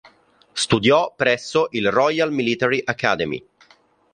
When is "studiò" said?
0.53-1.13